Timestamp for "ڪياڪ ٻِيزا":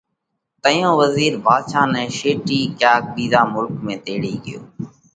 2.79-3.41